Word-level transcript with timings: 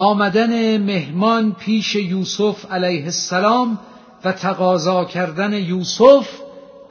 آمدن 0.00 0.78
مهمان 0.78 1.52
پیش 1.52 1.94
یوسف 1.94 2.72
علیه 2.72 3.04
السلام 3.04 3.78
و 4.24 4.32
تقاضا 4.32 5.04
کردن 5.04 5.52
یوسف 5.52 6.28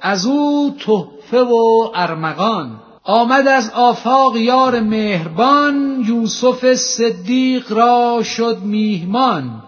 از 0.01 0.25
او 0.25 0.75
تحفه 0.79 1.41
و 1.41 1.91
ارمغان. 1.95 2.79
آمد 3.03 3.47
از 3.47 3.71
آفاق 3.75 4.37
یار 4.37 4.79
مهربان 4.79 6.05
یوسف 6.07 6.73
صدیق 6.73 7.71
را 7.71 8.23
شد 8.23 8.57
میهمان. 8.63 9.63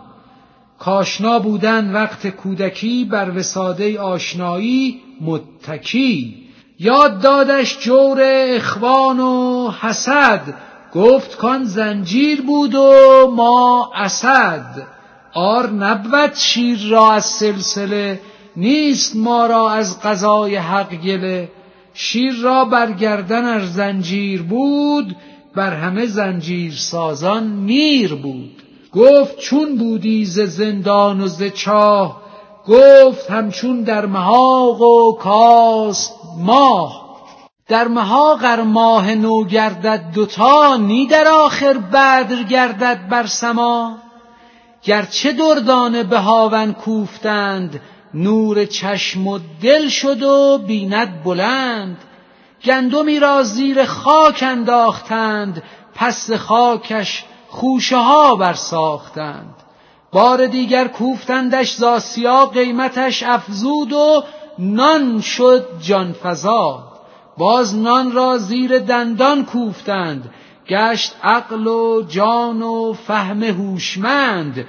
کاشنا 0.80 1.40
بودن 1.40 1.94
وقت 1.94 2.28
کودکی 2.28 3.06
بر 3.06 3.32
وساده 3.38 4.00
آشنایی 4.00 5.02
متکی. 5.21 6.36
یاد 6.80 7.21
دادش 7.21 7.80
جور 7.80 8.20
اخوان 8.24 9.20
و 9.20 9.71
حسد 9.82 10.69
گفت 10.94 11.38
کان 11.38 11.64
زنجیر 11.64 12.42
بود 12.42 12.76
و 12.76 13.32
ما 13.36 13.92
اسد. 13.96 14.88
آر 15.34 15.70
نبود 15.70 16.34
شیر 16.36 16.88
را 16.89 17.12
از 17.12 17.25
سلسله 17.25 18.21
نیست 18.56 19.15
ما 19.15 19.46
را 19.46 19.71
از 19.71 20.02
قضای 20.02 20.56
حق 20.56 20.96
گله. 20.96 21.52
شیر 21.93 22.34
را 22.34 22.65
بر 22.65 22.92
گردن 22.92 23.65
زنجیر 23.65 24.42
بود 24.42 25.15
بر 25.56 25.74
همه 25.74 26.06
زنجیر 26.06 26.74
سازان 26.74 27.43
میر 27.43 28.15
بود. 28.15 28.64
گفت 28.93 29.37
چون 29.37 29.76
بودی 29.78 30.26
ز 30.26 30.40
زندان 30.40 31.21
و 31.21 31.28
ز 31.28 31.43
چاه؟ 31.43 32.22
گفت 32.67 33.31
همچون 33.31 33.81
در 33.81 34.06
محاق 34.06 34.81
و 34.81 35.14
کاست 35.14 36.14
ماه. 36.40 37.09
در 37.69 37.88
محاق 37.88 38.39
ار 38.44 38.64
ماه 38.64 39.16
نو 39.16 39.44
گردد 39.44 40.11
دوتا 40.14 40.78
نی 40.78 41.08
در 41.08 41.28
آخر 41.28 41.73
بدر 41.73 42.44
گردد 42.44 43.08
بر 43.09 43.25
سما. 43.25 43.97
گرچه 44.83 45.31
دردانه 45.31 46.03
به 46.03 46.17
هاون 46.19 46.73
کوفتند 46.73 47.81
نور 48.14 48.66
چشم 48.66 49.28
و 49.28 49.39
دل 49.61 49.89
شد 49.89 50.23
و 50.23 50.58
بیند 50.67 51.23
بلند. 51.23 51.98
گندمی 52.64 53.20
را 53.20 53.44
زیر 53.44 53.86
خاک 53.86 54.44
انداختند 54.48 55.64
پس 55.95 56.31
خاکش 56.31 57.23
خوشه 57.48 57.98
ها 57.98 58.36
برساختند. 58.36 59.56
بار 60.11 60.48
دیگر 60.48 60.88
کوفتندش 60.88 61.76
زاسیا 61.76 62.45
قیمتش 62.45 63.23
افزود 63.23 63.94
و 63.94 64.23
نان 64.59 65.22
شد 65.22 65.66
جانفزا 65.81 66.89
باز 67.40 67.78
نان 67.78 68.12
را 68.12 68.38
زیر 68.38 68.80
دندان 68.80 69.45
کوفتند. 69.45 70.34
گشت 70.68 71.16
عقل 71.23 71.68
و 71.68 72.02
جان 72.02 72.62
و 72.62 72.94
فهم 72.94 73.44
هوشمند. 73.44 74.66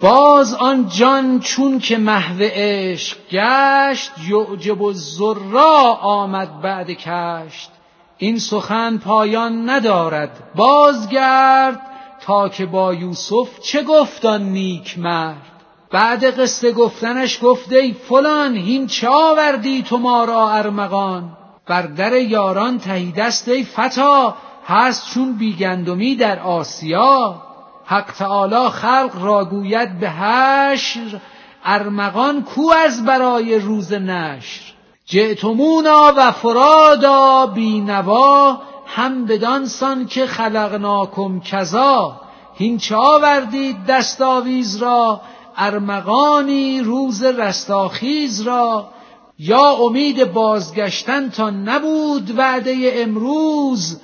باز 0.00 0.54
آن 0.54 0.88
جان 0.88 1.40
چون 1.40 1.78
که 1.78 1.98
محو 1.98 2.36
عشق 2.40 3.16
گشت 3.30 4.12
یعجب 4.28 4.82
الذرا 4.82 5.98
آمد 6.02 6.60
بعد 6.60 6.90
کشت. 6.90 7.70
این 8.18 8.38
سخن 8.38 8.98
پایان 8.98 9.70
ندارد. 9.70 10.50
بازگرد 10.54 11.80
تا 12.20 12.48
که 12.48 12.66
با 12.66 12.94
یوسف 12.94 13.60
چه 13.62 13.82
گفت 13.82 14.24
آن 14.24 14.42
نیک 14.42 14.98
مرد؟ 14.98 15.46
بعد 15.90 16.40
قصه 16.40 16.72
گفتنش 16.72 17.38
گفت 17.42 17.72
ای 17.72 17.92
فلان 17.92 18.56
هین 18.56 18.86
چه 18.86 19.08
آوردی 19.08 19.82
تو 19.82 19.98
ما 19.98 20.24
را 20.24 20.50
ارمغان؟ 20.50 21.36
بر 21.70 21.82
در 21.82 22.12
یاران 22.12 22.78
تهی 22.78 23.12
دست 23.12 23.48
ای 23.48 23.64
فتا 23.64 24.36
هست 24.66 25.14
چون 25.14 25.32
بیگندمی 25.32 26.16
در 26.16 26.38
آسیا. 26.38 27.42
حق 27.84 28.12
تعالی 28.12 28.68
خلق 28.68 29.10
را 29.22 29.44
گوید 29.44 30.00
به 30.00 30.10
حشر 30.10 31.20
ارمغان 31.64 32.42
کو 32.42 32.72
از 32.84 33.04
برای 33.04 33.58
روز 33.58 33.92
نشر. 33.92 34.60
جئتمونا 35.06 36.12
و 36.16 36.32
فرادا 36.32 37.46
بینوا 37.46 38.58
هم 38.86 39.26
بدانسان 39.26 40.06
که 40.06 40.26
خلقناکم 40.26 41.40
کذا 41.40 42.20
هین 42.54 42.78
چه 42.78 42.96
آوردید 42.96 43.86
دستاویز 43.86 44.76
را 44.76 45.20
ارمغانی 45.56 46.80
روز 46.80 47.22
رستاخیز 47.24 48.40
را. 48.40 48.88
یا 49.42 49.70
امید 49.70 50.32
بازگشتن 50.32 51.30
تا 51.30 51.50
نبود 51.50 52.38
وعده 52.38 52.92
امروز 52.94 54.00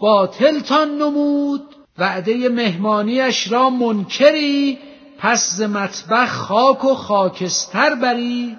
باطلتان 0.00 0.98
نمود. 0.98 1.62
وعده 1.98 2.48
مهمانیش 2.48 3.52
را 3.52 3.70
منکری 3.70 4.78
پس 5.18 5.50
ز 5.56 5.62
مطبخ 5.62 6.28
خاک 6.28 6.84
و 6.84 6.94
خاکستر 6.94 7.94
بری. 7.94 8.56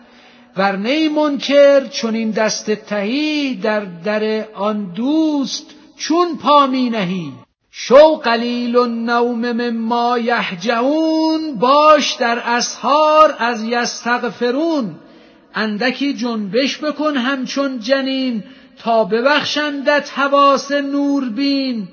ور 0.57 0.75
نی 0.75 1.09
منکر 1.09 1.87
چون 1.87 2.15
این 2.15 2.31
دست 2.31 2.71
تهی 2.71 3.55
در 3.55 3.85
در 3.85 4.45
آن 4.53 4.93
دوست 4.93 5.65
چون 5.97 6.37
پا 6.37 6.67
می 6.67 6.89
نهی. 6.89 7.31
شو 7.71 8.15
قلیل 8.15 8.77
النوم 8.77 9.51
مما 9.51 10.17
یهجعون 10.17 11.55
باش 11.59 12.13
در 12.13 12.39
اسحار 12.39 13.35
از 13.39 13.63
یستغفرون. 13.63 14.95
اندکی 15.55 16.13
جنبش 16.13 16.77
بکن 16.77 17.17
همچون 17.17 17.79
جنین 17.79 18.43
تا 18.83 19.03
ببخشندت 19.03 20.11
حواس 20.15 20.71
نوربین 20.71 21.87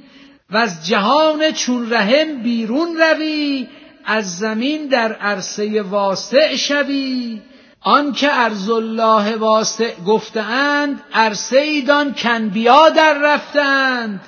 و 0.50 0.56
از 0.56 0.86
جهان 0.86 1.52
چون 1.52 1.92
رحم 1.92 2.42
بیرون 2.42 2.96
روی 2.96 3.68
از 4.04 4.38
زمین 4.38 4.86
در 4.86 5.12
عرصه 5.12 5.82
واسع 5.82 6.56
شوی. 6.56 7.40
آنکه 7.80 8.34
ارز 8.40 8.70
الله 8.70 9.36
واسع 9.36 9.94
گفتهاند 10.06 11.02
عرصه 11.14 11.58
ایدان 11.58 12.14
کنبیا 12.14 12.88
در 12.88 13.18
رفتند 13.22 14.20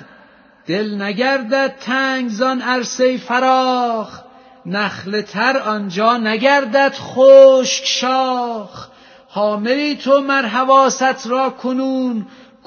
دل 0.67 1.01
نگردد 1.01 1.75
تنگ 1.81 2.29
زان 2.29 2.61
عرصه 2.61 3.17
فراخ 3.17 4.21
نخل 4.65 5.21
تر 5.21 5.57
آنجا 5.57 6.17
نگردد 6.17 6.93
خشک 6.95 7.85
شاخ. 7.85 8.90
حاملی 9.33 9.95
تو 9.95 10.21
مر 10.21 10.45
حواست 10.45 11.27
را 11.27 11.49
کنون 11.49 12.25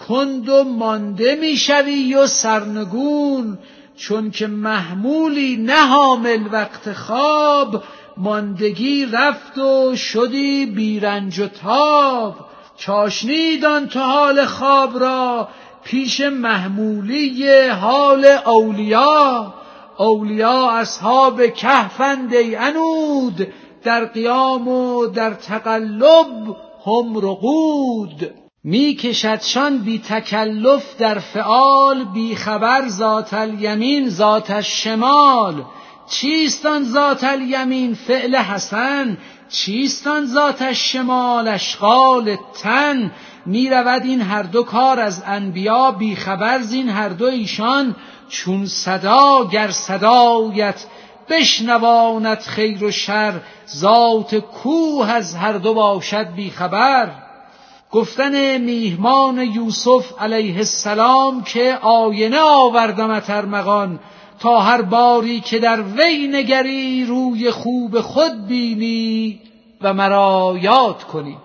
کند 0.09 0.49
و 0.49 0.65
مانده 0.65 1.35
می‌شوی 1.35 2.15
و 2.15 2.27
سرنگون. 2.27 3.59
چون 3.97 4.31
که 4.31 4.47
محمولی 4.47 5.57
نه 5.57 5.87
حامل 5.87 6.41
وقت 6.53 6.93
خواب 6.93 7.83
ماندگی 8.17 9.07
رفت 9.07 9.59
و 9.59 9.97
شدی 9.97 10.67
بیرنج 10.67 11.41
و 11.41 11.49
تاب. 11.49 12.35
چاشنیدان 12.77 13.89
تو 13.89 14.01
حال 14.01 14.45
خواب 14.45 14.99
را 15.01 15.49
پیش 15.85 16.21
محمولی 16.21 17.69
حال 17.69 18.25
اولیا. 18.47 19.55
اولیا 19.99 20.71
اصحاب 20.71 21.47
کهفند 21.47 22.35
ای 22.35 22.57
انود 22.57 23.47
در 23.85 24.05
قیام 24.05 24.69
و 24.69 25.07
در 25.07 25.35
تقلب 25.35 26.57
هم 26.87 27.17
رقود. 27.17 28.31
می 28.65 28.95
کشدشان 28.95 29.79
بی 29.79 29.99
تکلف 29.99 30.97
در 30.99 31.19
فعال 31.19 32.05
بی 32.05 32.37
خبر 32.37 32.89
ذات 32.89 33.35
الیمین 33.35 34.09
ذات 34.09 34.51
الشمال. 34.51 35.65
چیستان 36.11 36.85
ذات 36.85 37.25
الیمین 37.25 37.95
فعل 37.95 38.37
حسن؟ 38.37 39.19
چیستان 39.49 40.27
ذات 40.27 40.63
الشمال 40.63 41.49
اشغال 41.49 42.37
تن؟ 42.63 43.13
می 43.47 43.71
رود 43.71 44.03
این 44.03 44.21
هر 44.21 44.43
دو 44.43 44.63
کار 44.63 45.01
از 45.01 45.23
انبیا 45.27 45.91
بی 45.91 46.17
خبر 46.17 46.63
زین 46.63 46.89
هر 46.89 47.09
دو 47.09 47.27
ایشان 47.27 47.97
چون 48.29 48.67
صدا 48.67 49.49
گر 49.53 49.71
صدایت 49.71 50.87
بشنواند 51.29 52.39
خیر 52.39 52.85
و 52.85 52.91
شر 52.91 53.41
ذات 53.77 54.35
کوه 54.35 55.11
از 55.11 55.35
هر 55.35 55.53
دو 55.53 55.75
باشد 55.75 56.27
بی 56.37 56.51
خبر. 56.51 57.11
گفتن 57.91 58.59
میهمان 58.59 59.39
یوسف 59.39 60.23
علیه 60.23 60.57
السلام 60.57 61.43
که 61.43 61.79
آینه 61.83 62.41
آوردمت 62.41 63.31
ارمغان 63.31 63.99
تا 64.39 64.61
هر 64.61 64.83
باری 64.83 65.41
که 65.41 65.59
در 65.59 65.83
وی 65.83 66.29
نگری 66.29 67.05
روی 67.05 67.51
خوب 67.51 68.01
خود 68.01 68.47
بینی 68.47 69.41
و 69.83 69.95
مرا 69.95 70.57
یاد 70.63 71.05
کنی. 71.05 71.37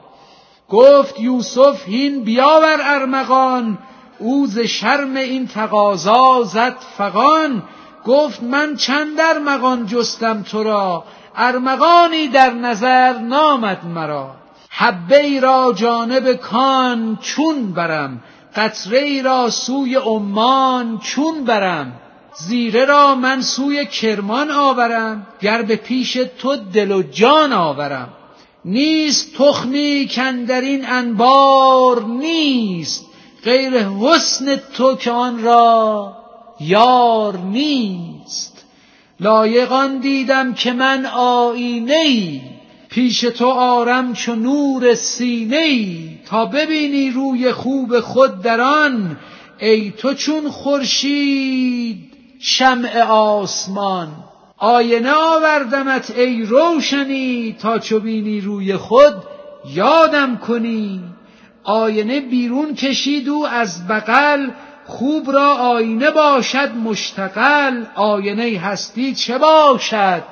گفت 0.70 1.20
یوسف 1.20 1.88
هین 1.88 2.24
بیاور 2.24 2.78
ارمغان 2.84 3.78
او 4.20 4.48
ز 4.48 4.60
شرم 4.60 5.16
این 5.16 5.48
تقاضا 5.48 6.44
زد 6.44 6.78
فغان. 6.98 7.64
گفت 8.06 8.44
من 8.44 8.76
چند 8.76 9.20
ارمغان 9.20 9.86
جستم 9.86 10.44
تو 10.44 10.64
را 10.64 11.04
ارمغانی 11.36 12.28
در 12.28 12.54
نظر 12.54 13.20
نامد 13.20 13.86
مرا. 13.86 14.36
حبه 14.70 15.20
ای 15.26 15.40
را 15.40 15.74
جانب 15.76 16.34
کان 16.34 17.18
چون 17.22 17.74
برم 17.74 18.24
قطره 18.56 19.00
ای 19.00 19.22
را 19.22 19.50
سوی 19.50 19.96
عمان 19.96 21.00
چون 21.00 21.44
برم. 21.44 21.94
زیره 22.36 22.86
را 22.86 23.16
من 23.16 23.42
سوی 23.42 23.86
کرمان 23.86 24.52
آورم 24.52 25.28
گر 25.42 25.62
به 25.62 25.76
پیش 25.76 26.14
تو 26.14 26.56
دل 26.56 26.92
و 26.92 27.04
جان 27.04 27.54
آورم. 27.54 28.10
نیست 28.66 29.38
تخمی 29.38 30.08
کندر 30.12 30.62
این 30.62 30.90
انبار 30.90 32.04
نیست 32.04 33.06
غیر 33.44 33.74
حسن 33.80 34.56
تو 34.56 34.96
که 34.96 35.12
آن 35.12 35.44
را 35.44 36.19
یار 36.60 37.38
نیست. 37.38 38.66
لایقان 39.20 40.00
دیدم 40.00 40.54
که 40.54 40.74
من 40.74 41.06
آینه 41.06 41.94
ای 41.94 42.42
پیش 42.90 43.22
تو 43.22 43.48
آرم 43.50 44.14
چو 44.14 44.36
نور 44.36 44.96
سینه 44.96 45.58
ای 45.58 46.10
تا 46.26 46.46
ببینی 46.46 47.12
روی 47.12 47.52
خوب 47.52 48.00
خود 48.00 48.42
در 48.42 48.62
آن 48.62 49.18
ای 49.60 49.92
تو 49.92 50.14
چون 50.14 50.50
خورشید 50.50 51.98
شمع 52.40 53.02
آسمان. 53.04 54.08
آینه 54.58 55.12
آوردمت 55.12 56.12
ای 56.18 56.44
روشنی 56.44 57.56
تا 57.62 57.80
چو 57.80 58.00
بینی 58.00 58.42
روی 58.42 58.78
خود 58.78 59.14
یادم 59.74 60.38
کنی. 60.38 61.02
آینه 61.64 62.20
بیرون 62.20 62.76
کشید 62.76 63.30
او 63.30 63.48
از 63.48 63.88
بغل 63.88 64.50
خوب 64.90 65.32
را 65.32 65.54
آینه 65.54 66.12
باشد 66.12 66.72
مشتقل 66.72 67.86
آینه 67.96 68.60
هستی 68.60 69.16
چه 69.16 69.38
باشد؟ 69.38 70.24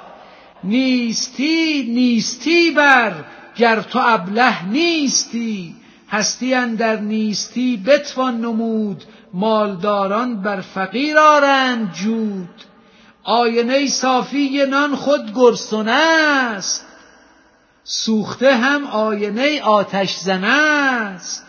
نیستی 0.64 1.84
نیستی 1.84 2.72
بر 2.72 3.14
گر 3.58 3.82
تو 3.82 4.00
ابله 4.04 4.66
نیستی. 4.66 5.76
هستی 6.10 6.76
در 6.76 6.96
نیستی 6.96 7.78
بتوان 7.78 8.42
نمود 8.42 9.04
مالداران 9.34 10.42
بر 10.42 10.62
فقیر 10.62 11.18
آرند 11.20 11.94
جود. 11.94 12.50
آینه 13.24 13.88
صافی 13.88 14.66
نان 14.70 14.96
خود 14.96 15.34
گرسنه 15.36 15.92
است. 15.92 16.86
سوخته 17.84 18.56
هم 18.56 18.86
آینه 18.86 19.62
آتش 19.62 20.16
زنه 20.16 20.48
است. 20.48 21.47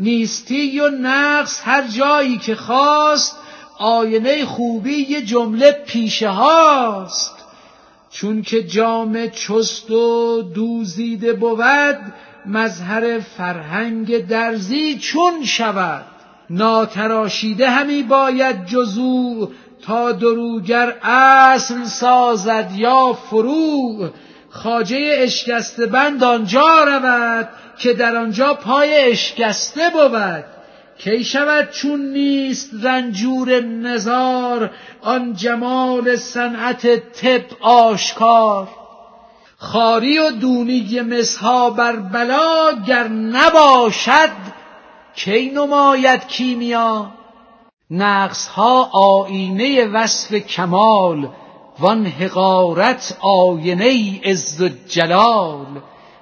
نیستی 0.00 0.80
و 0.80 0.88
نقص 0.88 1.60
هر 1.64 1.88
جایی 1.88 2.38
که 2.38 2.54
خواست 2.54 3.36
آینه 3.78 4.44
خوبی 4.44 4.94
یه 4.94 5.22
جمله 5.22 5.72
پیشه 5.86 6.28
هاست. 6.28 7.34
چون 8.10 8.42
که 8.42 8.62
جام 8.62 9.28
چست 9.28 9.90
و 9.90 10.42
دوزیده 10.54 11.32
بود 11.32 12.12
مظهر 12.46 13.20
فرهنگ 13.20 14.26
درزی 14.26 14.98
چون 14.98 15.44
شود. 15.44 16.04
ناتراشیده 16.50 17.70
همی 17.70 18.02
باید 18.02 18.66
جزو 18.66 19.48
تا 19.82 20.12
دروگر 20.12 20.96
اصل 21.02 21.84
سازد 21.84 22.72
یا 22.76 23.12
فرو 23.12 24.10
خاجه 24.50 25.14
اشکسته 25.18 25.86
بند 25.86 26.24
آنجا 26.24 26.84
رود 26.84 27.48
که 27.78 27.92
در 27.92 28.16
آنجا 28.16 28.54
پای 28.54 29.10
اشکسته 29.10 29.82
بود. 29.90 30.44
کی 30.98 31.24
شود 31.24 31.70
چون 31.70 32.00
نیست 32.00 32.70
رنجور 32.82 33.60
نزار 33.60 34.70
آن 35.02 35.34
جمال 35.34 36.16
صنعت 36.16 37.12
طب 37.12 37.42
آشکار؟ 37.60 38.68
خاری 39.56 40.18
و 40.18 40.30
دونی 40.30 41.00
مسها 41.00 41.70
بر 41.70 41.96
بلا 41.96 42.72
گر 42.86 43.08
نباشد 43.08 44.30
کی 45.14 45.50
نماید 45.50 46.26
کیمیا؟ 46.26 47.10
نقص 47.90 48.46
ها 48.46 48.90
آینه 48.92 49.86
وصف 49.86 50.34
کمال 50.34 51.28
وان 51.80 52.06
حقارت 52.06 53.16
آینه 53.20 54.20
عز 54.24 54.62
و 54.62 54.68
جلال 54.88 55.66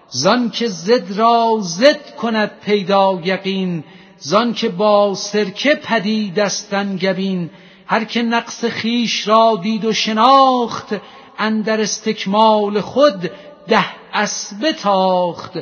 زان 0.09 0.51
که 0.51 0.69
زد 0.69 1.19
را 1.19 1.59
زد 1.61 2.17
کند 2.17 2.51
پیدا 2.65 3.21
یقین 3.25 3.85
زان 4.19 4.55
که 4.55 4.69
با 4.69 5.15
سرکه 5.15 5.75
پدید 5.75 6.41
است 6.41 6.75
انگبین 6.75 7.51
هر 7.87 8.05
که 8.05 8.23
نقص 8.23 8.65
خیش 8.65 9.29
را 9.29 9.59
دید 9.63 9.85
و 9.85 9.93
شناخت 9.93 10.95
اندر 11.39 11.81
استکمال 11.81 12.81
خود 12.81 13.31
ده 13.69 13.85
اسبه 14.15 14.73
تاخت. 14.73 15.53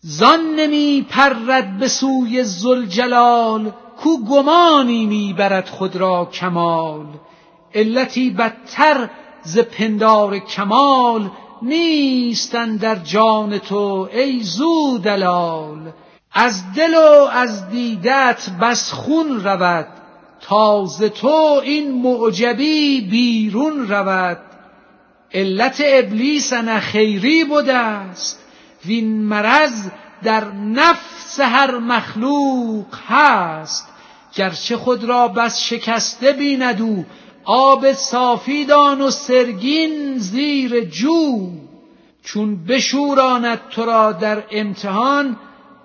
زان 0.00 0.40
نمی 0.56 1.06
پرد 1.10 1.78
به 1.78 1.88
سوی 1.88 2.44
زلجلال 2.44 3.72
کو 4.02 4.24
گمانی 4.24 5.06
می 5.06 5.32
برد 5.32 5.68
خود 5.68 5.96
را 5.96 6.24
کمال. 6.24 7.06
علتی 7.74 8.30
بدتر 8.30 9.08
ز 9.44 9.58
پندار 9.58 10.38
کمال 10.38 11.30
نیستن 11.62 12.76
در 12.76 12.94
جان 12.96 13.58
تو 13.58 14.08
ای 14.12 14.40
زو 14.42 14.98
دلال 14.98 15.92
از 16.32 16.74
دل 16.74 16.94
و 16.94 17.28
از 17.32 17.68
دیدت 17.70 18.50
بس 18.60 18.92
خون 18.92 19.44
رود 19.44 19.86
تازه 20.40 21.08
تو 21.08 21.60
این 21.64 22.02
معجبی 22.02 23.00
بیرون 23.00 23.88
رود. 23.88 24.38
علت 25.34 25.82
ابلیس 25.86 26.52
نه 26.52 26.80
خیری 26.80 27.44
بوده 27.44 27.74
است 27.74 28.38
وین 28.86 29.22
مرض 29.22 29.88
در 30.22 30.52
نفس 30.52 31.40
هر 31.40 31.78
مخلوق 31.78 32.86
هست. 33.08 33.88
گرچه 34.34 34.76
خود 34.76 35.04
را 35.04 35.28
بس 35.28 35.60
شکسته 35.60 36.32
بیند 36.32 36.82
او 36.82 37.04
آب 37.44 37.92
صافی 37.92 38.64
دان 38.64 39.00
و 39.00 39.10
سرگین 39.10 40.18
زیر 40.18 40.84
جو. 40.84 41.50
چون 42.24 42.64
بشوراند 42.64 43.60
تو 43.70 43.84
را 43.84 44.12
در 44.12 44.44
امتحان 44.50 45.36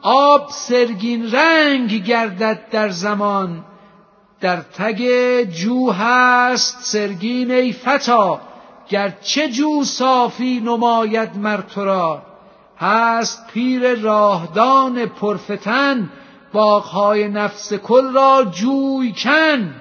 آب 0.01 0.47
سرگین 0.49 1.31
رنگ 1.31 2.03
گردد 2.03 2.69
در 2.71 2.89
زمان. 2.89 3.63
در 4.41 4.61
تگ 4.61 5.01
جو 5.43 5.91
هست 5.91 6.77
سرگین 6.81 7.51
ای 7.51 7.73
فتا 7.73 8.41
گرچه 8.89 9.49
جو 9.49 9.83
صافی 9.83 10.59
نماید 10.59 11.37
مر 11.37 11.61
تو 11.61 11.85
را. 11.85 12.21
هست 12.77 13.47
پیر 13.53 13.95
راهدان 13.95 15.05
پرفتن 15.05 16.09
باغهای 16.53 17.27
نفس 17.27 17.73
کل 17.73 18.13
را 18.13 18.45
جوی 18.51 19.11
کن. 19.11 19.75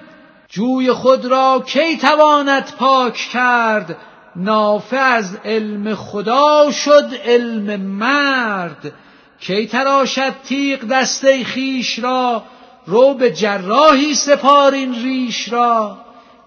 جوی 0.49 0.91
خود 0.91 1.25
را 1.25 1.63
کی 1.67 1.97
تواند 1.97 2.75
پاک 2.79 3.13
کرد؟ 3.13 3.97
نافع 4.35 4.97
از 4.97 5.37
علم 5.45 5.95
خدا 5.95 6.71
شد 6.71 7.09
علم 7.25 7.81
مرد. 7.81 8.93
کی 9.39 9.67
تراشد 9.67 10.33
تیغ 10.45 10.79
دسته 10.79 11.43
خیش 11.43 11.99
را؟ 11.99 12.43
رو 12.85 13.13
به 13.13 13.31
جراحی 13.31 14.15
سپارین 14.15 14.95
ریش 15.03 15.53
را. 15.53 15.97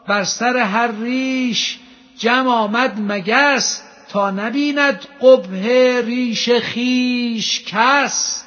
بر 0.06 0.24
سر 0.24 0.56
هر 0.56 0.90
ریش 0.90 1.78
جمع 2.18 2.50
آمد 2.50 2.94
مگس 3.00 3.82
تا 4.08 4.30
نبیند 4.30 5.06
قبه 5.22 6.02
ریش 6.06 6.50
خیش 6.50 7.64
کس. 7.66 8.44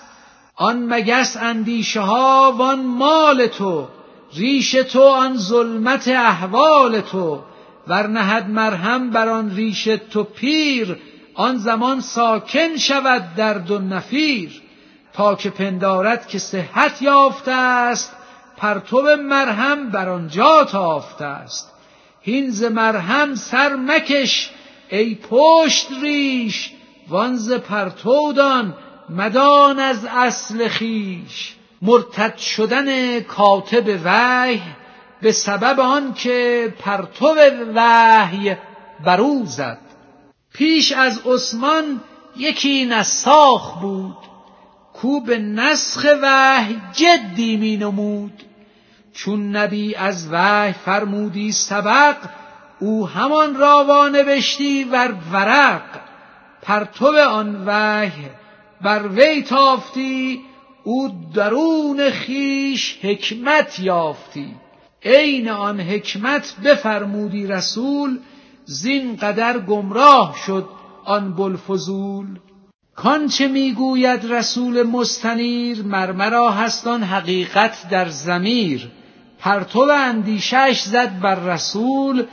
آن 0.56 0.86
مگس 0.94 1.38
اندیشه 1.38 2.00
ها 2.00 2.54
وان 2.58 2.86
مال 2.86 3.48
تو. 3.48 3.88
ریش 4.36 4.72
تو 4.72 5.04
آن 5.04 5.38
ظلمت 5.38 6.08
احوال 6.08 7.02
تو 7.02 7.42
ورنهد 7.88 8.50
مرهم 8.50 9.10
بر 9.10 9.30
آن 9.30 9.56
ریش 9.56 9.84
تو 9.84 10.24
پیر 10.24 10.98
آن 11.34 11.58
زمان 11.58 12.02
ساکن 12.02 12.78
شود 12.78 13.36
درد 13.36 13.72
و 13.72 13.80
نفیر. 13.80 14.62
تا 15.14 15.36
که 15.36 15.50
پندارد 15.50 16.28
که 16.28 16.40
صحت 16.40 17.02
یافته 17.02 17.52
است 17.52 18.16
پرتو 18.58 19.02
مرهم 19.16 19.90
بر 19.90 20.10
آنجا 20.10 20.64
تافته 20.64 21.26
است. 21.26 21.72
هین 22.22 22.50
ز 22.50 22.64
مرهم 22.64 23.36
سر 23.36 23.76
مکش 23.76 24.52
ای 24.90 25.16
پشت 25.16 25.88
ریش 26.02 26.72
وان 27.10 27.36
ز 27.36 27.52
پرتو 27.54 28.34
دان 28.34 28.74
مدان 29.10 29.80
از 29.80 30.06
اصل 30.06 30.68
خیش. 30.68 31.56
مرتد 31.84 32.38
شدن 32.38 33.20
کاتب 33.20 34.00
وحی 34.04 34.62
به 35.22 35.32
سبب 35.32 35.80
آن 35.80 36.14
که 36.14 36.74
پرتو 36.80 37.36
وحی 37.76 38.56
برو 39.06 39.46
زد. 39.46 39.80
پیش 40.54 40.92
از 40.92 41.22
عثمان 41.26 42.02
یکی 42.38 42.86
نساخ 42.86 43.82
بود. 43.82 44.18
کو 44.94 45.22
به 45.22 45.40
نسخ 45.40 46.06
وحی 46.22 46.82
جدی 46.94 47.58
می 47.58 47.78
نمود 47.78 48.44
چون 49.14 49.56
نبی 49.56 49.96
از 49.96 50.28
وحی 50.32 50.74
فرمودی 50.74 51.52
سبق 51.52 52.16
او 52.80 53.08
همان 53.08 53.56
را 53.56 53.86
وانوشتی 53.88 54.84
ور 54.84 55.16
ورق. 55.34 56.00
پرتو 56.62 57.18
آن 57.30 57.64
وحی 57.66 58.30
بر 58.82 59.08
وی 59.08 59.42
تافتی 59.42 60.42
او 60.84 61.10
درون 61.34 62.10
خیش 62.10 62.98
حکمت 63.02 63.80
یافتی. 63.80 64.48
عین 65.06 65.50
آن 65.50 65.80
حکمت 65.80 66.56
بفرمودی 66.64 67.48
رسول 67.48 68.20
زین 68.66 69.16
قدر 69.16 69.60
گمراه 69.60 70.38
شد 70.46 70.70
آن 71.06 71.34
بلفزول 71.34 72.26
کانچه 72.96 73.48
می‌گوید 73.48 74.32
رسول 74.32 74.84
مستنیر 74.84 75.84
مرمرا 75.84 76.52
هست 76.52 76.88
آن 76.88 77.04
حقیقت 77.04 77.90
در 77.90 78.10
زمیر 78.10 78.92
پرتو 79.40 79.80
اندیشش 79.80 80.82
زد 80.82 81.20
بر 81.20 81.36
رسول 81.36 82.24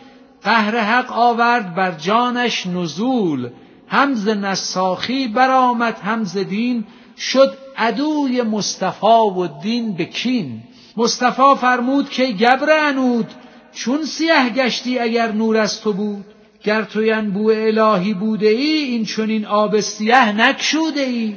قهر 0.42 0.78
حق 0.78 1.12
آورد 1.12 1.75
بر 1.75 1.92
جانش 1.92 2.66
نزول. 2.66 3.49
همز 3.88 4.28
نساخی 4.28 5.28
برآمد 5.28 5.99
همز 5.99 6.38
دین 6.38 6.85
شد 7.21 7.59
عدوی 7.77 8.43
مصطفی 8.43 9.07
و 9.07 9.47
دین 9.62 9.93
به 9.93 10.05
کین. 10.05 10.62
مصطفی 10.97 11.55
فرمود 11.61 12.11
که 12.11 12.27
گبر 12.27 12.89
انود 12.89 13.27
چون 13.73 14.05
سیه 14.05 14.49
گشتی 14.57 14.99
اگر 14.99 15.33
نور 15.33 15.57
از 15.57 15.81
تو 15.81 15.93
بود؟ 15.93 16.25
گر 16.65 16.83
تو 16.83 17.00
انبوع 17.05 17.55
الهی 17.57 18.15
بوده 18.15 18.49
ای 18.49 18.83
این 18.83 19.05
چنین 19.05 19.47
آب 19.47 19.81
سیه 19.81 20.33
نکشوده 20.33 21.00
ای. 21.00 21.35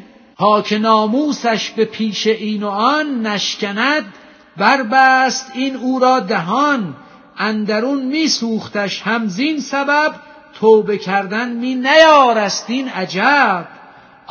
که 0.66 0.78
ناموسش 0.78 1.70
به 1.70 1.86
پیش 1.86 2.28
این 2.28 2.64
و 2.64 2.68
آن 2.68 3.28
نشکند 3.28 4.14
بربست 4.58 5.52
این 5.56 5.76
او 5.76 6.00
را 6.00 6.20
دهان. 6.20 6.96
اندرون 7.38 8.06
می 8.06 8.28
سوختش 8.28 9.02
همزین 9.02 9.60
سبب 9.60 10.14
توبه 10.60 10.98
کردن 10.98 11.50
می 11.50 11.76
نیارست 11.76 12.66
این 12.70 12.90
عجب. 12.90 13.68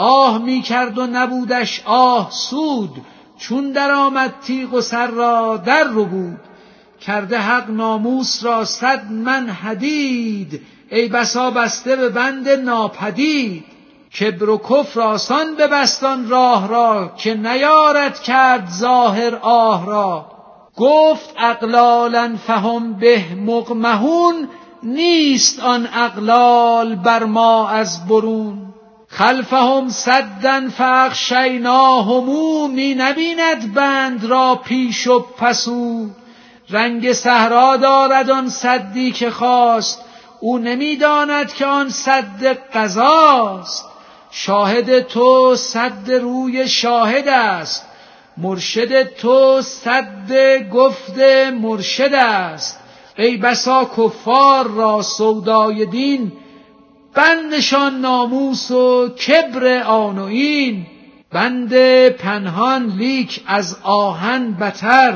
آه 0.02 0.38
می 0.38 0.62
کرد 0.62 0.98
و 0.98 1.06
نبودش 1.06 1.82
آه 1.84 2.30
سود 2.30 2.90
چون 3.38 3.72
درآمد 3.72 4.34
تیغ 4.46 4.74
و 4.74 4.80
سر 4.80 5.06
را 5.06 5.56
در 5.56 5.84
رو 5.84 6.04
بود. 6.04 6.40
کرده 7.00 7.38
حق 7.38 7.70
ناموس 7.70 8.44
را 8.44 8.64
صد 8.64 9.10
من 9.10 9.48
حدید 9.48 10.60
ای 10.90 11.08
بسا 11.08 11.50
بسته 11.50 11.96
به 11.96 12.08
بند 12.08 12.48
ناپدید. 12.48 13.64
کبر 14.20 14.48
و 14.48 14.58
کفر 14.58 15.00
آسان 15.00 15.54
ببستان 15.54 16.28
راه 16.28 16.68
را 16.68 17.12
که 17.16 17.34
نیارد 17.34 18.22
کرد 18.22 18.68
ظاهر 18.70 19.34
آه 19.42 19.86
را. 19.86 20.26
گفت 20.76 21.34
اقلالا 21.38 22.36
فهم 22.46 22.92
به 22.92 23.24
مقمهون 23.46 24.48
نیست 24.82 25.60
آن 25.60 25.88
اقلال 25.94 26.94
بر 26.94 27.24
ما 27.24 27.68
از 27.68 28.06
برون. 28.06 28.61
خلفهم 29.12 29.88
صدن 29.88 30.68
فاخشیناهم 30.68 32.24
می 32.70 32.94
نبیند 32.94 33.74
بند 33.74 34.24
را 34.24 34.60
پیش 34.64 35.06
و 35.06 35.20
پسو 35.20 36.06
رنگ 36.70 37.12
صحرا 37.12 37.76
دارد 37.76 38.30
آن 38.30 38.48
صدی 38.48 39.12
که 39.12 39.30
خواست. 39.30 40.04
او 40.40 40.58
نمی‌داند 40.58 41.54
که 41.54 41.66
آن 41.66 41.88
صد 41.88 42.44
قضاست. 42.74 43.88
شاهد 44.30 45.00
تو 45.00 45.56
صد 45.56 46.10
روی 46.10 46.68
شاهد 46.68 47.28
است. 47.28 47.86
مرشد 48.36 49.02
تو 49.02 49.62
صد 49.62 50.68
گفت 50.72 51.18
مرشد 51.52 52.14
است. 52.14 52.80
ای 53.18 53.36
بسا 53.36 53.84
کفار 53.84 54.68
را 54.68 55.02
سودای 55.02 55.86
دین 55.86 56.32
بندشان 57.14 58.00
ناموس 58.00 58.70
و 58.70 59.08
کبر 59.08 59.82
آن 59.82 60.18
و 60.18 60.24
این. 60.24 60.86
بند 61.32 61.74
پنهان 62.08 62.86
لیک 62.86 63.40
از 63.46 63.78
آهن 63.82 64.52
بتر. 64.54 65.12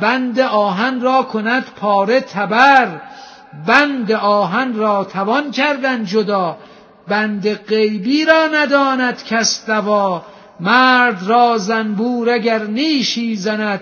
بند 0.00 0.40
آهن 0.40 1.00
را 1.00 1.22
کند 1.22 1.64
پاره 1.64 2.20
تبر. 2.20 3.00
بند 3.66 4.12
آهن 4.12 4.74
را 4.74 5.04
توان 5.04 5.50
کردن 5.50 6.04
جدا. 6.04 6.56
بند 7.08 7.54
غیبی 7.54 8.24
را 8.24 8.46
نداند 8.54 9.24
کس 9.24 9.66
دوا. 9.66 10.22
مرد 10.60 11.22
را 11.26 11.58
زنبور 11.58 12.30
اگر 12.30 12.62
نیشی 12.64 13.36
زند. 13.36 13.80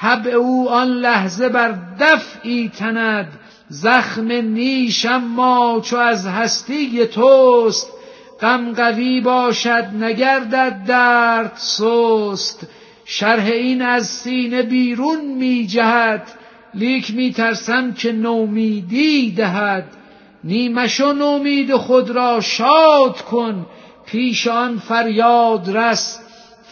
طبع 0.00 0.30
او 0.30 0.70
آن 0.70 0.88
لحظه 0.88 1.48
بر 1.48 1.74
دفعی 2.00 2.68
تند. 2.68 3.39
زخم 3.72 4.32
نیش 4.32 5.06
اما 5.06 5.80
چو 5.84 5.96
از 5.96 6.26
هستی 6.26 7.06
توست. 7.06 7.92
غم 8.40 8.72
قوی 8.72 9.20
باشد 9.20 9.86
نگردد 10.00 10.84
درد 10.86 11.52
سست. 11.56 12.66
شرح 13.04 13.46
این 13.46 13.82
از 13.82 14.06
سینه 14.06 14.62
بیرون 14.62 15.24
می 15.24 15.66
جهد. 15.66 16.28
لیک 16.74 17.14
می 17.14 17.32
ترسم 17.32 17.92
که 17.92 18.12
نومیدی 18.12 19.30
دهد. 19.30 19.84
نیمشو 20.44 21.12
نومید 21.12 21.76
خود 21.76 22.10
را 22.10 22.40
شاد 22.40 23.20
کن. 23.20 23.66
پیش 24.06 24.46
آن 24.46 24.78
فریاد 24.78 25.76
رس 25.76 26.20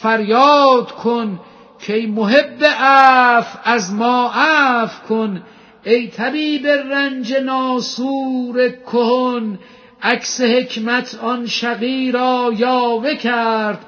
فریاد 0.02 0.92
کن. 0.92 1.40
که 1.80 2.06
محب 2.06 2.64
عف 2.80 3.56
از 3.64 3.92
ما 3.92 4.30
عف 4.34 5.02
کن. 5.02 5.42
ای 5.84 6.08
طبیب 6.08 6.66
رنج 6.66 7.34
ناسور 7.34 8.68
کهن 8.68 9.58
عکس 10.02 10.40
حکمت 10.40 11.18
آن 11.22 11.46
شقی 11.46 12.12
را 12.12 12.52
یاوه 12.56 13.14
کرد. 13.14 13.78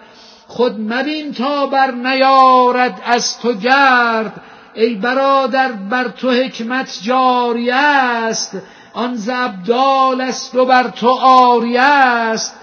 خود 0.47 0.81
مبین 0.81 1.33
تا 1.33 1.67
بر 1.67 1.91
نیارد 1.91 3.03
از 3.05 3.39
تو 3.39 3.53
گرد. 3.53 4.43
ای 4.75 4.95
برادر 4.95 5.73
بر 5.73 6.09
تو 6.09 6.31
حکمت 6.31 6.99
جاری 7.03 7.71
است. 7.71 8.57
آن 8.95 9.15
زبدال 9.15 10.21
است 10.21 10.55
و 10.55 10.65
بر 10.65 10.89
تو 10.89 11.09
آری 11.23 11.77
است. 11.77 12.55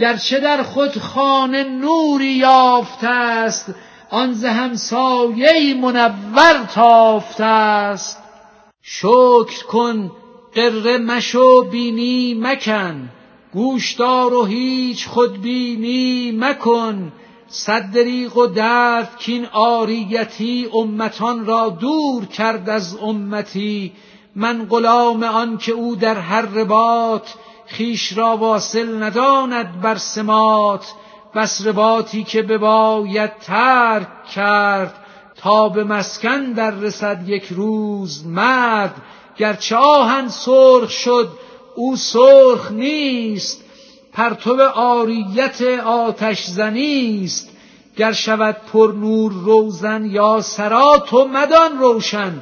گرچه 0.00 0.40
در 0.40 0.62
خود 0.62 0.98
خانه 0.98 1.64
نوری 1.64 2.32
یافته 2.32 3.08
است 3.08 3.74
آن 4.10 4.32
ز 4.32 4.44
همسایه 4.44 5.74
منور 5.74 6.66
تافته 6.74 7.44
است. 7.44 8.25
شکر 8.88 9.64
کن 9.68 10.10
قره 10.54 10.98
مشو 10.98 11.62
بینی 11.62 12.34
مکن. 12.34 13.08
گوشدار 13.52 14.34
و 14.34 14.44
هیچ 14.44 15.08
خودبینی 15.08 16.32
مکن. 16.32 17.12
صد 17.48 17.92
دریغ 17.94 18.36
و 18.36 18.46
درد 18.46 19.16
کین 19.18 19.46
آریتی 19.52 20.68
امتان 20.74 21.46
را 21.46 21.68
دور 21.68 22.24
کرد 22.24 22.70
از 22.70 22.96
امتی. 23.02 23.92
من 24.36 24.66
غلام 24.70 25.22
آن 25.22 25.58
که 25.58 25.72
او 25.72 25.96
در 25.96 26.18
هر 26.18 26.42
رباط 26.42 27.28
خیش 27.66 28.18
را 28.18 28.36
واصل 28.36 29.02
نداند 29.02 29.80
بر 29.80 29.96
سمات 29.96 30.92
بس 31.34 31.66
رباطی 31.66 32.24
که 32.24 32.42
بباید 32.42 33.38
ترک 33.38 34.24
کرد 34.34 35.05
تا 35.46 35.68
به 35.68 35.84
مسکن 35.84 36.52
در 36.52 36.70
رسد 36.70 37.28
یک 37.28 37.46
روز 37.50 38.26
مرد. 38.26 38.94
گرچه 39.36 39.76
آهن 39.76 40.28
سرخ 40.28 40.90
شد 40.90 41.28
او 41.76 41.96
سرخ 41.96 42.72
نیست. 42.72 43.64
پرتو 44.12 44.62
آریت 44.74 45.62
آتش 45.84 46.44
زنیست 46.44 47.50
گر 47.96 48.12
شود 48.12 48.56
پر 48.72 48.92
نور 48.96 49.32
روزن 49.32 50.04
یا 50.04 50.40
سرا 50.40 50.98
تو 51.06 51.28
مدان 51.28 51.78
روشن. 51.78 52.32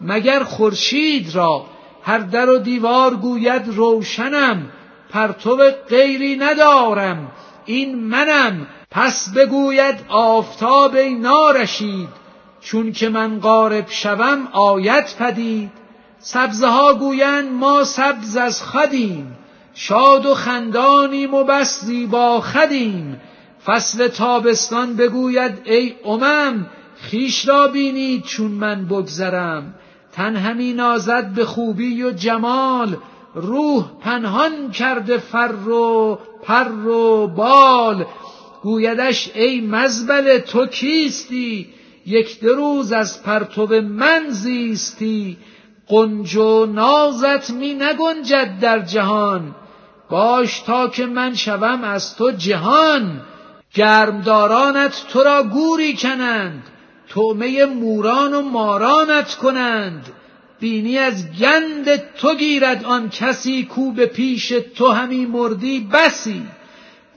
مگر 0.00 0.44
خورشید 0.44 1.34
را 1.34 1.64
هر 2.02 2.18
در 2.18 2.50
و 2.50 2.58
دیوار 2.58 3.14
گوید 3.14 3.62
روشنم. 3.68 4.70
پرتو 5.10 5.56
غیری 5.88 6.36
ندارم 6.36 7.32
این 7.64 8.04
منم. 8.04 8.66
پس 8.90 9.32
بگوید 9.36 9.96
آفتاب 10.08 10.96
نارشید. 10.96 12.27
چون 12.60 12.92
که 12.92 13.08
من 13.08 13.40
غارب 13.40 13.84
شوم 13.88 14.48
آیت 14.52 15.16
پدید. 15.18 15.70
سبزه 16.18 16.66
ها 16.66 16.94
گویند 16.94 17.52
ما 17.52 17.84
سبز 17.84 18.36
از 18.36 18.62
خدیم. 18.62 19.36
شاد 19.74 20.26
و 20.26 20.34
خندانیم 20.34 21.34
و 21.34 21.44
بس 21.44 21.84
زیبا 21.84 22.40
خدیم. 22.40 23.20
فصل 23.66 24.08
تابستان 24.08 24.96
بگوید 24.96 25.52
ای 25.64 25.94
امم 26.04 26.66
خیش 26.96 27.48
را 27.48 27.66
بینید 27.66 28.24
چون 28.24 28.50
من 28.50 28.84
بگذرم. 28.84 29.74
تن 30.12 30.36
همی 30.36 30.72
نازد 30.72 31.28
به 31.34 31.44
خوبی 31.44 32.02
و 32.02 32.10
جمال. 32.10 32.96
روح 33.34 33.84
پنهان 34.00 34.70
کرده 34.70 35.18
فر 35.18 35.68
و 35.68 36.18
پر 36.42 36.86
و 36.86 37.26
بال. 37.26 38.04
گویدش 38.62 39.30
ای 39.34 39.60
مزبل 39.60 40.38
تو 40.38 40.66
کیستی؟ 40.66 41.66
یک 42.06 42.40
دو 42.40 42.54
روز 42.54 42.92
از 42.92 43.22
پرتو 43.22 43.66
من 43.80 44.26
زیستی 44.28 45.36
قنج 45.86 46.36
و 46.36 46.66
نازت 46.66 47.50
می 47.50 47.74
نگنجد 47.74 48.60
در 48.60 48.78
جهان. 48.78 49.54
باش 50.10 50.60
تا 50.60 50.88
که 50.88 51.06
من 51.06 51.34
شوم 51.34 51.84
از 51.84 52.16
تو 52.16 52.30
جهان. 52.30 53.20
گرمدارانت 53.74 55.04
تو 55.08 55.22
را 55.22 55.42
گوری 55.42 55.96
کنند 55.96 56.62
تومه 57.08 57.64
موران 57.64 58.34
و 58.34 58.42
مارانت 58.42 59.34
کنند. 59.34 60.06
بینی 60.60 60.98
از 60.98 61.26
گند 61.40 62.14
تو 62.14 62.34
گیرد 62.34 62.84
آن 62.84 63.10
کسی 63.10 63.64
کو 63.64 63.92
به 63.92 64.06
پیش 64.06 64.48
تو 64.48 64.90
همی 64.90 65.26
مردی 65.26 65.80
بسی. 65.92 66.42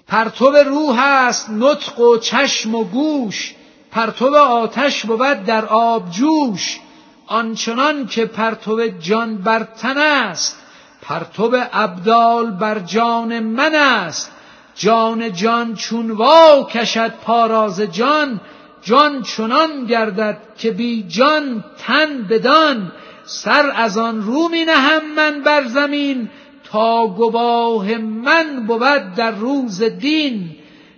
پرتو 0.08 0.52
روح 0.52 1.00
است 1.00 1.50
نطق 1.50 2.00
و 2.00 2.18
چشم 2.18 2.76
و 2.76 2.84
گوش. 2.84 3.56
پرتو 3.92 4.36
آتش 4.36 5.06
بود 5.06 5.44
در 5.44 5.66
آب 5.66 6.12
جوش 6.12 6.80
آنچنان 7.28 8.08
که 8.08 8.26
پرتو 8.26 8.88
جان 8.88 9.38
بر 9.38 9.64
تن 9.64 9.98
است. 9.98 10.58
پرتو 11.02 11.52
ابدال 11.74 12.52
بر 12.52 12.80
جان 12.80 13.40
من 13.40 13.76
است. 13.76 14.32
جان 14.76 15.34
جان 15.34 15.76
چون 15.76 16.12
وا 16.12 16.64
کشد 16.64 17.14
پاراز 17.22 17.82
جان 17.82 18.42
جان 18.82 19.22
چنان 19.22 19.86
گردد 19.86 20.38
که 20.58 20.72
بی 20.72 21.04
جان 21.04 21.64
تن 21.78 22.24
بدان. 22.24 22.92
سر 23.24 23.72
از 23.76 23.98
آن 23.98 24.22
رو 24.22 24.48
می 24.50 24.66
نهم 24.66 25.14
من 25.16 25.42
بر 25.42 25.68
زمین 25.68 26.30
تا 26.64 27.08
گواه 27.08 27.98
من 27.98 28.66
بود 28.68 29.14
در 29.16 29.32
روز 29.32 29.84
دین. 29.84 30.56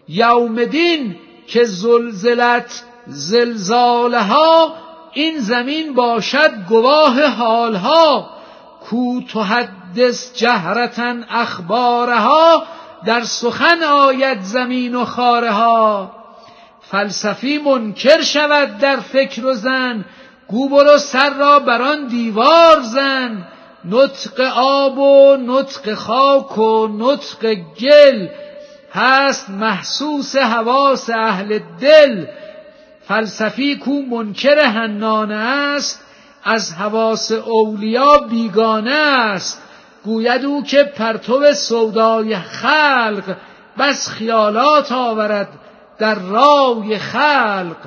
یوم 0.07 0.65
دین 0.65 1.15
که 1.53 1.65
زلزلت 1.65 2.83
زلزالها 3.07 4.73
این 5.13 5.37
زمین 5.37 5.93
باشد 5.93 6.51
گواه 6.69 7.25
حالها. 7.25 8.29
کو 8.81 9.21
تحدث 9.33 10.33
جهرتن 10.35 11.25
اخبارها 11.29 12.63
در 13.05 13.23
سخن 13.23 13.83
آید 13.83 14.41
زمین 14.41 14.95
و 14.95 15.05
خارها. 15.05 16.11
فلسفی 16.81 17.57
منکر 17.57 18.21
شود 18.21 18.77
در 18.77 18.99
فکر 18.99 19.45
و 19.45 19.53
زن 19.53 20.05
گو 20.47 20.69
برو 20.69 20.97
سر 20.97 21.33
را 21.33 21.59
بر 21.59 21.81
آن 21.81 22.07
دیوار 22.07 22.81
زن. 22.81 23.47
نطق 23.85 24.51
آب 24.55 24.97
و 24.97 25.37
نطق 25.37 25.93
خاک 25.93 26.57
و 26.57 26.87
نطق 26.87 27.53
گل 27.53 28.27
هست 28.93 29.49
محسوس 29.49 30.35
حواس 30.35 31.09
اهل 31.09 31.59
دل. 31.81 32.25
فلسفی 33.07 33.75
کو 33.75 34.01
منکر 34.01 34.59
هنانه 34.59 35.35
است 35.35 36.05
از 36.43 36.73
حواس 36.73 37.31
اولیا 37.31 38.17
بیگانه 38.17 38.91
است. 38.91 39.61
گوید 40.05 40.45
او 40.45 40.63
که 40.63 40.83
پرتو 40.83 41.53
سودای 41.53 42.35
خلق 42.35 43.35
بس 43.79 44.09
خیالات 44.09 44.91
آورد 44.91 45.49
در 45.99 46.15
رای 46.15 46.97
خلق. 46.97 47.77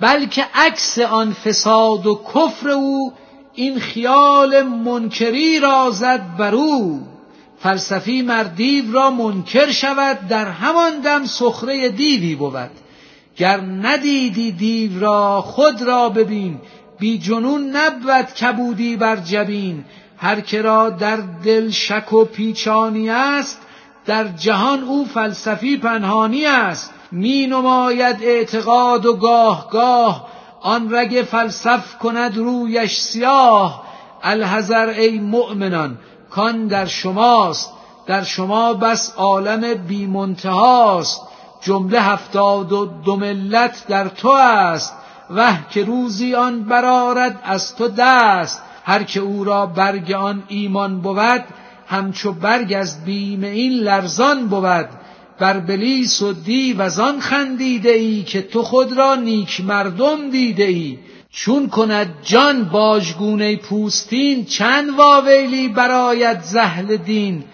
بلکه 0.00 0.46
عکس 0.54 0.98
آن 0.98 1.32
فساد 1.32 2.06
و 2.06 2.20
کفر 2.34 2.68
او 2.68 3.12
این 3.54 3.80
خیال 3.80 4.62
منکری 4.62 5.60
را 5.60 5.90
زد 5.90 6.20
بر 6.38 6.54
او. 6.54 7.15
فلسفی 7.58 8.22
مردیو 8.22 8.92
را 8.92 9.10
منکر 9.10 9.70
شود 9.70 10.28
در 10.28 10.48
همان 10.48 11.00
دم 11.00 11.24
سخره 11.24 11.88
دیوی 11.88 12.34
بود. 12.34 12.70
گر 13.36 13.60
ندیدی 13.60 14.52
دیو 14.52 15.00
را 15.00 15.42
خود 15.42 15.82
را 15.82 16.08
ببین. 16.08 16.60
بی 16.98 17.18
جنون 17.18 17.76
نبود 17.76 18.34
کبودی 18.34 18.96
بر 18.96 19.16
جبین. 19.16 19.84
هر 20.16 20.40
که 20.40 20.62
را 20.62 20.90
در 20.90 21.16
دل 21.44 21.70
شک 21.70 22.12
و 22.12 22.24
پیچانی 22.24 23.10
است 23.10 23.60
در 24.06 24.28
جهان 24.28 24.82
او 24.82 25.04
فلسفی 25.04 25.76
پنهانی 25.76 26.46
است. 26.46 26.92
می 27.12 27.46
نماید 27.46 28.16
اعتقاد 28.22 29.06
و 29.06 29.16
گاه 29.16 29.70
گاه 29.70 30.28
آن 30.60 30.94
رگ 30.94 31.26
فلسف 31.30 31.98
کند 31.98 32.36
رویش 32.36 33.00
سیاه. 33.00 33.86
الحذر 34.22 34.88
ای 34.88 35.18
مؤمنان 35.18 35.98
کان 36.30 36.66
در 36.66 36.86
شماست 36.86 37.72
در 38.06 38.22
شما 38.24 38.74
بس 38.74 39.14
عالم 39.16 39.74
بی 39.74 40.06
منتهاست. 40.06 41.20
جمله 41.60 42.00
هفتاد 42.00 42.72
و 42.72 42.86
دو 42.86 43.16
ملت 43.16 43.86
در 43.88 44.08
تو 44.08 44.28
است. 44.30 44.94
وه 45.30 45.58
که 45.70 45.84
روزی 45.84 46.34
آن 46.34 46.62
برارد 46.62 47.40
از 47.44 47.76
تو 47.76 47.88
دست. 47.88 48.62
هر 48.84 49.02
که 49.02 49.20
او 49.20 49.44
را 49.44 49.66
برگ 49.66 50.12
آن 50.12 50.42
ایمان 50.48 51.00
بود 51.00 51.44
همچو 51.86 52.32
برگ 52.32 52.72
از 52.72 53.04
بیم 53.04 53.44
این 53.44 53.72
لرزان 53.72 54.46
بود. 54.48 54.88
بر 55.38 55.58
بلیس 55.58 56.22
و 56.22 56.32
دیو 56.32 56.82
از 56.82 57.00
آن 57.00 57.20
خندیده 57.20 57.90
ای 57.90 58.22
که 58.22 58.42
تو 58.42 58.62
خود 58.62 58.92
را 58.92 59.14
نیک 59.14 59.60
مردم 59.60 60.30
دیده 60.30 60.64
ای 60.64 60.98
چون 61.30 61.68
کند 61.68 62.14
جان 62.22 62.64
باجگونه 62.64 63.56
پوستین 63.56 64.44
چند 64.44 64.90
واویلی 64.90 65.68
برایت 65.68 66.42
زهل 66.42 66.96
دین؟ 66.96 67.44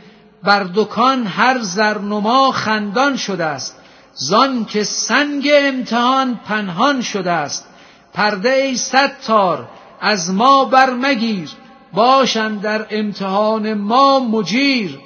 بر 0.42 0.66
دکان 0.74 1.26
هر 1.26 1.58
زرنما 1.60 2.50
خندان 2.52 3.16
شده 3.16 3.44
است 3.44 3.76
زان 4.14 4.64
که 4.64 4.84
سنگ 4.84 5.50
امتحان 5.54 6.40
پنهان 6.48 7.02
شده 7.02 7.30
است 7.30 7.68
پرده 8.14 8.50
ای 8.50 8.76
ستار 8.76 9.68
از 10.00 10.30
ما 10.30 10.64
برمگیر 10.64 11.50
باشن 11.92 12.56
در 12.56 12.86
امتحان 12.90 13.74
ما 13.74 14.20
مجیر. 14.20 14.98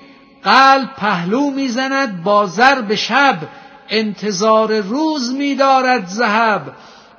قلب 0.43 0.95
پهلو 0.97 1.51
می‌زند 1.51 2.23
با 2.23 2.47
ضرب 2.47 2.95
شب 2.95 3.39
انتظار 3.89 4.81
روز 4.81 5.35
میدارد 5.35 6.07
ذهب. 6.07 6.63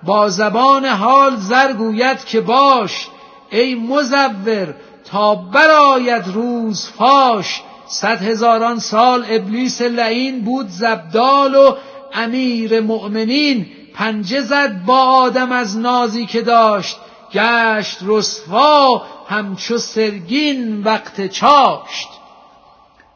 با 0.08 0.30
زبان 0.30 0.86
حال 0.86 1.36
زرگوید 1.36 2.26
که 2.26 2.42
باش 2.42 3.08
ای 3.50 3.76
مزور 3.76 4.76
تا 5.12 5.36
براید 5.36 6.28
روز 6.28 6.90
فاش. 6.90 7.62
صد 7.88 8.22
هزاران 8.22 8.80
سال 8.80 9.26
ابلیس 9.30 9.82
لعین 9.82 10.42
بود 10.42 10.68
زبدال 10.70 11.56
و 11.56 11.76
امیر 12.14 12.80
مؤمنین. 12.80 13.66
پنجه 13.94 14.42
زد 14.42 14.86
با 14.86 15.00
آدم 15.00 15.52
از 15.52 15.78
نازی 15.78 16.26
که 16.26 16.42
داشت. 16.42 16.98
گشت 17.34 17.98
رسوا 18.02 19.02
همچو 19.30 19.78
سرگین 19.78 20.84
وقت 20.84 21.28
چاشت. 21.28 22.10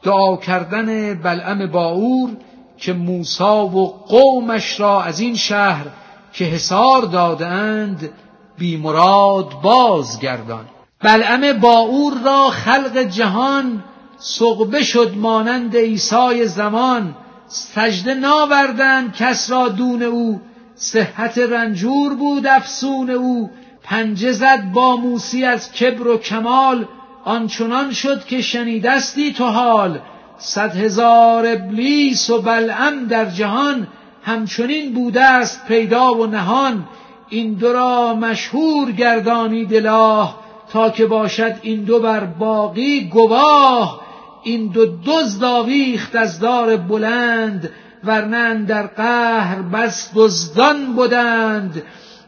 دعا 0.04 0.38
کردن 0.38 1.14
بلعم 1.14 1.68
باور 1.68 2.30
که 2.78 2.94
موسا 2.94 3.66
و 3.66 3.88
قومش 4.08 4.80
را 4.80 5.02
از 5.02 5.20
این 5.20 5.36
شهر 5.36 5.86
که 6.34 6.46
حسار 6.46 7.02
دادند 7.02 8.10
بیمراد 8.58 9.62
بازگردان. 9.62 10.66
بلعم 11.04 11.60
باور 11.60 12.14
را 12.26 12.50
خلق 12.50 12.98
جهان 12.98 13.84
سقبه 14.18 14.84
شد 14.84 15.14
مانند 15.18 15.76
عیسی 15.76 16.46
زمان. 16.46 17.16
سجده 17.48 18.14
ناوردند 18.14 19.16
کس 19.16 19.52
را 19.52 19.68
دون 19.68 20.04
او. 20.04 20.42
صحت 20.76 21.38
رنجور 21.38 22.16
بود 22.16 22.48
افسون 22.48 23.10
او. 23.10 23.50
پنجه 23.84 24.32
زد 24.32 24.72
با 24.74 24.96
موسی 24.96 25.46
از 25.46 25.72
کبر 25.72 26.08
و 26.08 26.18
کمال. 26.18 26.86
آنچنان 27.26 27.94
شد 27.94 28.26
که 28.26 28.42
شنیدستی 28.42 29.34
تو 29.34 29.46
حال. 29.46 30.00
صد 30.38 30.76
هزار 30.76 31.48
ابلیس 31.48 32.30
و 32.30 32.42
بلعم 32.42 33.06
در 33.06 33.26
جهان. 33.26 33.88
همچنین 34.24 34.94
بوده 34.94 35.22
است 35.22 35.68
پیدا 35.68 36.14
و 36.14 36.26
نهان. 36.26 36.88
این 37.30 37.54
دو 37.54 37.74
را 37.74 38.16
مشهور 38.16 38.92
گردانی 38.92 39.66
دلاه 39.66 40.40
تا 40.74 40.90
که 40.90 41.06
باشد 41.06 41.56
این 41.62 41.84
دو 41.84 42.00
بر 42.00 42.26
باقی 42.26 43.10
گواه. 43.10 44.02
این 44.44 44.68
دو 44.68 44.86
دزد 45.06 45.44
آویخت 45.44 46.16
از 46.16 46.40
دار 46.40 46.78
بلند 46.78 47.70
ورنه 48.04 48.66
در 48.66 48.88
قهر 48.88 49.62
بس 49.62 50.12
دزدان 50.16 50.94
بودند 50.94 51.84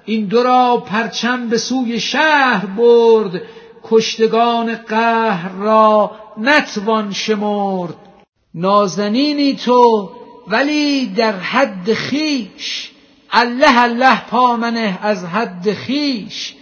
این 0.06 0.26
دو 0.26 0.44
را 0.44 0.84
پرچم 0.86 1.50
به 1.50 1.58
سوی 1.58 2.00
شهر 2.00 2.66
برد 2.66 3.42
کشتگان 3.84 4.76
قهر 4.76 5.50
را 5.50 6.12
نتوان 6.38 7.12
شمرد. 7.12 7.96
نازنینی 8.56 9.56
تو 9.56 10.10
ولی 10.48 11.06
در 11.06 11.40
حد 11.40 11.94
خیش 11.94 12.92
الله 13.32 13.82
الله 13.82 14.22
پامنه 14.30 15.00
از 15.02 15.26
حد 15.26 15.74
خیش. 15.74 16.54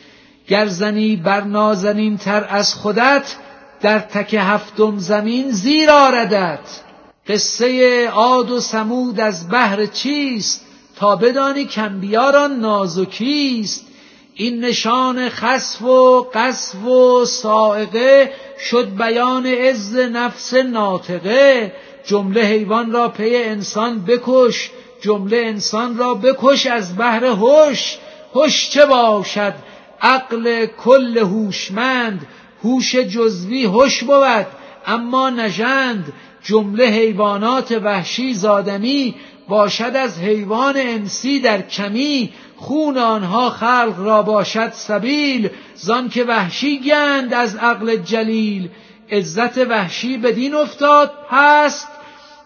گرزنی 0.47 1.15
بر 1.15 1.41
نازنین 1.41 2.17
تر 2.17 2.47
از 2.49 2.73
خودت 2.73 3.35
در 3.81 3.99
تک 3.99 4.33
هفتم 4.39 4.97
زمین 4.97 5.51
زیر 5.51 5.89
آردت. 5.91 6.81
قصه 7.27 8.07
عاد 8.07 8.51
و 8.51 8.59
سمود 8.59 9.19
از 9.19 9.49
بهر 9.49 9.85
چیست؟ 9.85 10.65
تا 10.95 11.15
بدانی 11.15 11.65
کمبیاران 11.65 12.59
نازکیست 12.59 13.87
این 14.33 14.65
نشان 14.65 15.29
خسف 15.29 15.81
و 15.81 16.27
قصف 16.33 16.85
و 16.85 17.25
سائقه 17.25 18.33
شد 18.59 18.95
بیان 18.97 19.45
عز 19.45 19.95
نفس 19.95 20.53
ناطقه. 20.53 21.73
جمله 22.05 22.41
حیوان 22.41 22.91
را 22.91 23.09
پی 23.09 23.35
انسان 23.35 24.05
بکش 24.05 24.71
جمله 25.01 25.37
انسان 25.37 25.97
را 25.97 26.13
بکش 26.13 26.65
از 26.65 26.95
بهر 26.95 27.25
هوش. 27.25 27.97
هوش 28.35 28.69
چه 28.69 28.85
باشد؟ 28.85 29.53
عقل 30.01 30.65
کل 30.65 31.17
هوشمند 31.17 32.27
هوش 32.63 32.95
جزوی 32.95 33.65
هوش 33.65 34.03
بود 34.03 34.47
اما 34.85 35.29
نژند. 35.29 36.13
جمله 36.43 36.85
حیوانات 36.85 37.71
وحشی 37.83 38.33
زادمی 38.33 39.15
باشد 39.47 39.95
از 39.95 40.19
حیوان 40.19 40.77
انسی 40.77 41.39
در 41.39 41.61
کمی. 41.61 42.33
خون 42.55 42.97
آنها 42.97 43.49
خلق 43.49 43.95
را 43.97 44.21
باشد 44.21 44.71
سبیل. 44.73 45.49
زان 45.75 46.09
که 46.09 46.23
وحشی 46.23 46.79
گند 46.79 47.33
از 47.33 47.55
عقل 47.55 47.95
جلیل. 47.95 48.69
عزت 49.11 49.57
وحشی 49.57 50.17
بدین 50.17 50.55
افتاد 50.55 51.11
هست 51.29 51.87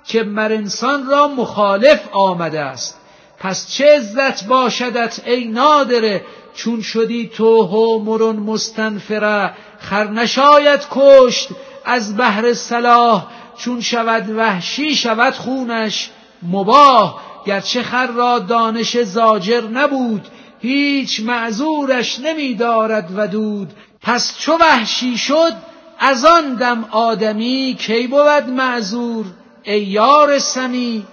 که 0.06 0.24
مر 0.24 0.54
انسان 0.54 1.06
را 1.08 1.28
مخالف 1.28 2.00
آمده 2.12 2.60
است. 2.60 3.00
پس 3.40 3.72
چه 3.72 3.96
عزت 3.96 4.48
باشدت 4.48 5.22
ای 5.26 5.46
نادره؟ 5.46 6.26
چون 6.56 6.82
شدی 6.82 7.28
تو 7.28 8.02
مرون 8.06 8.36
مستنفره. 8.36 9.54
خر 9.80 10.08
نشاید 10.08 10.82
کشت 10.92 11.50
از 11.86 12.18
بهر 12.18 12.54
صلاح. 12.54 13.28
چون 13.58 13.82
شود 13.82 14.30
وحشی 14.30 14.96
شود 14.96 15.34
خونش 15.34 16.10
مباه 16.44 17.22
گرچه 17.46 17.84
خر 17.84 18.08
را 18.08 18.40
دانش 18.40 19.02
زاجر 19.02 19.62
نبود 19.62 20.28
هیچ 20.60 21.20
معذورش 21.20 22.20
نمی 22.20 22.54
دارد 22.54 23.10
ودود. 23.16 23.74
پس 24.02 24.38
چو 24.40 24.58
وحشی 24.58 25.18
شد 25.18 25.54
از 26.00 26.26
آن 26.26 26.56
دم 26.56 26.86
آدمی 26.92 27.78
کی 27.80 28.08
بود 28.08 28.50
معذور؟ 28.50 29.26
ای 29.64 29.82
یار 29.82 30.40
سمی 30.40 31.04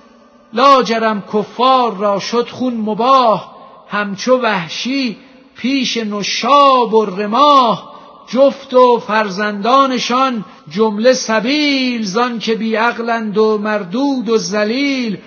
لاجرم 0.53 1.23
کفار 1.33 1.97
را 1.97 2.19
شد 2.19 2.49
خون 2.49 2.75
مباه 2.75 3.57
همچو 3.89 4.39
وحشی 4.39 5.17
پیش 5.57 5.97
نشاب 5.97 6.95
و 6.95 7.05
رماه 7.05 7.93
جفت 8.29 8.75
و 8.75 8.99
فرزندانشان 9.07 10.45
جمله 10.71 11.13
سبیل 11.13 12.05
زان 12.05 12.39
که 12.39 12.55
بی 12.55 12.77
عقلند 12.77 13.39
و 13.39 13.59
مردود 13.59 14.29
و 14.29 14.39
ذلیل. 14.39 15.19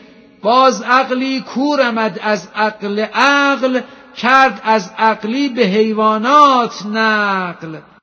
باز 0.41 0.81
عقلی 0.81 1.41
کورمد 1.41 2.19
از 2.23 2.47
عقل 2.55 2.99
عقل 3.13 3.81
کرد 4.17 4.61
از 4.63 4.91
عقلی 4.97 5.49
به 5.49 5.61
حیوانات 5.61 6.85
نقل. 6.85 7.77